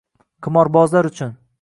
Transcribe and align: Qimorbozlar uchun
Qimorbozlar 0.47 1.11
uchun 1.15 1.37